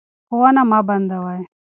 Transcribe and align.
ښوونه 0.27 0.61
مه 0.69 0.79
بندوئ. 0.87 1.41